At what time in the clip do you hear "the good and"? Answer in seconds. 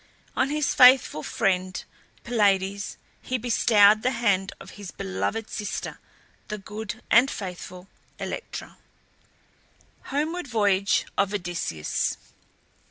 6.47-7.29